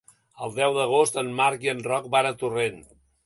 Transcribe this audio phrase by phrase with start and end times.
[0.45, 2.81] El deu d'agost en Marc i en Roc van a Torrent.